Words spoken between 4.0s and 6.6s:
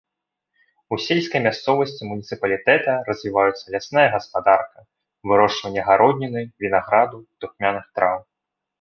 гаспадарка, вырошчванне гародніны,